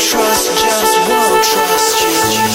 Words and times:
trust, 0.00 0.50
just 0.58 0.98
won't 1.08 1.44
trust 1.44 2.00
you. 2.00 2.49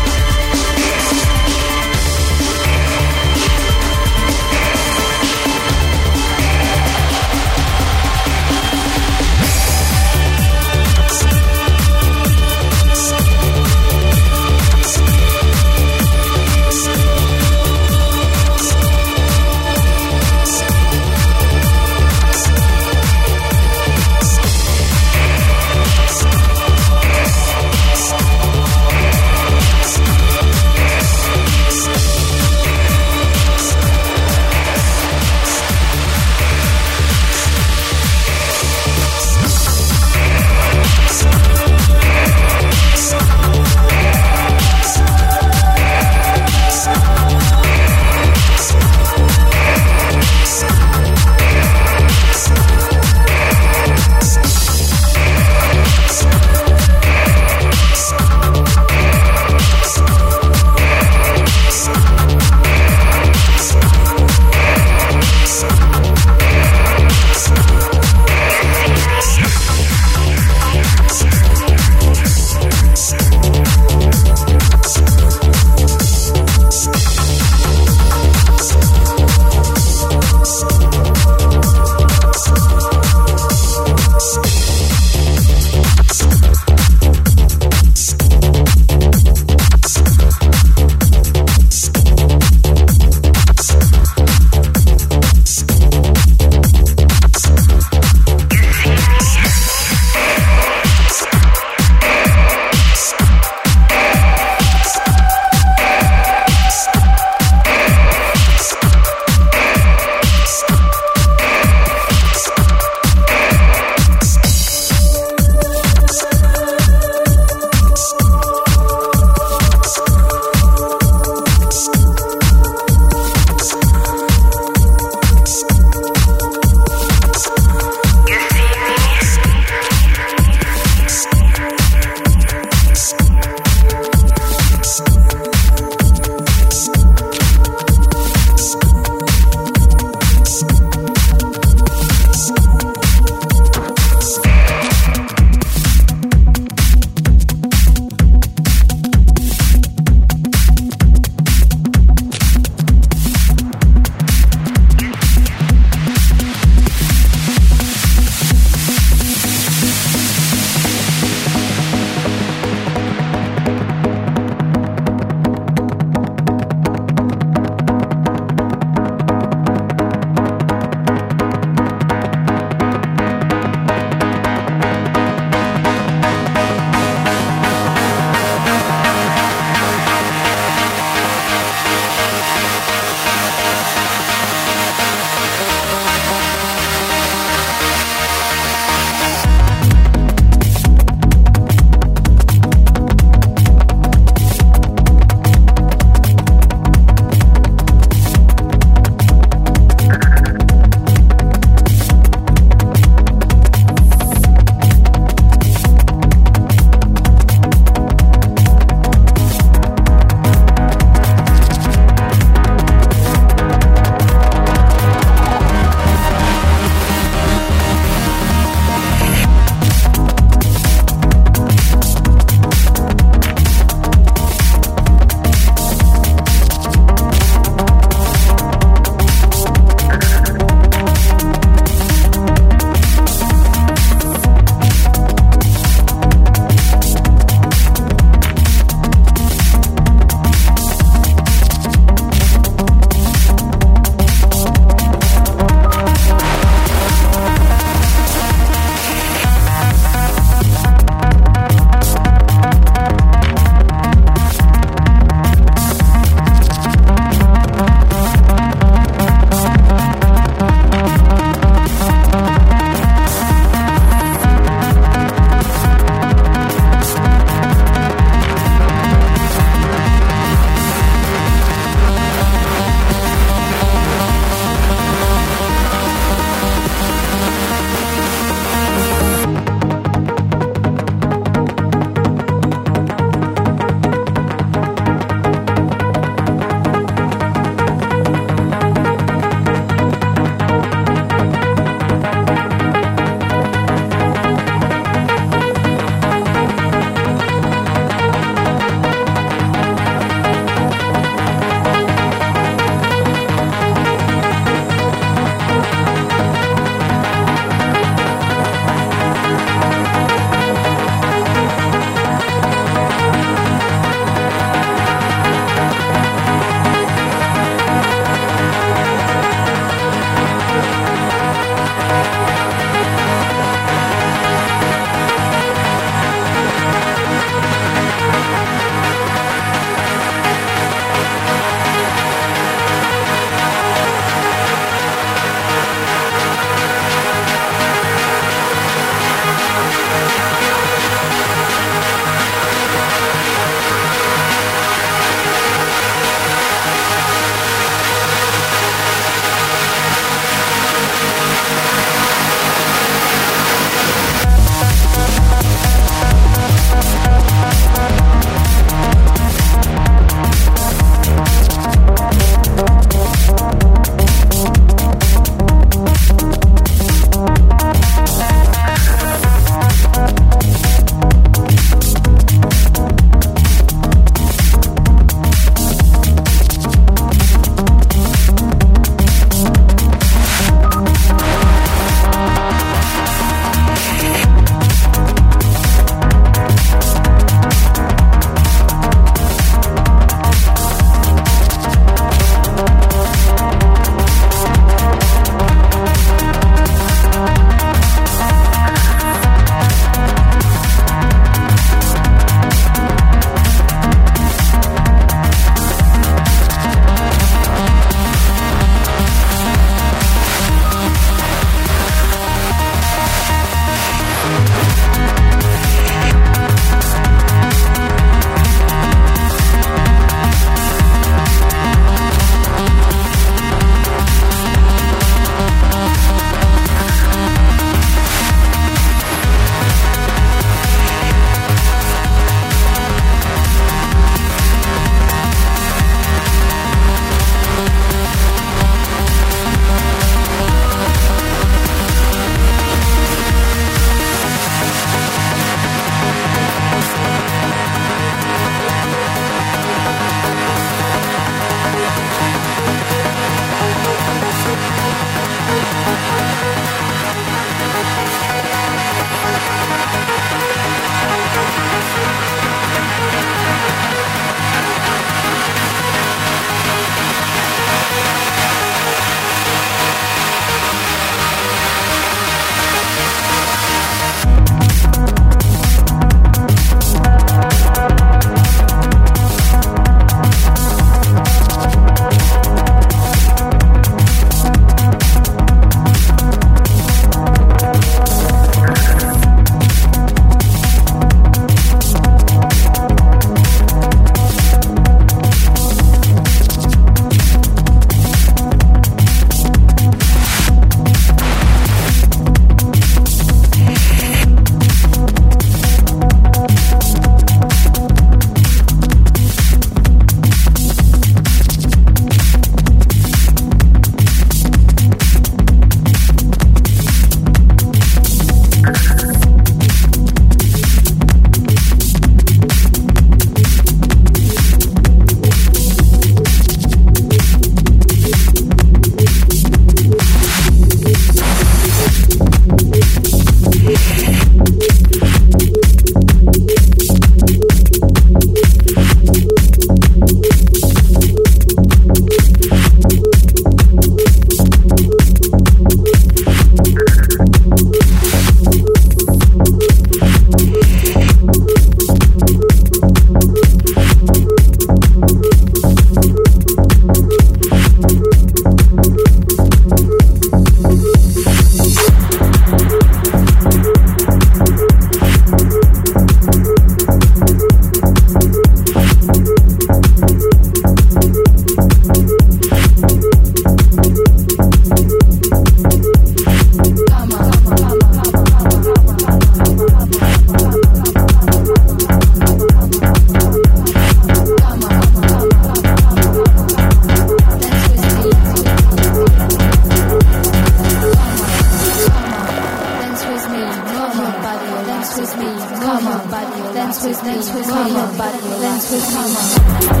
this 598.91 600.00